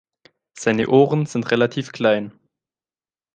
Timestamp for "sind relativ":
1.27-1.91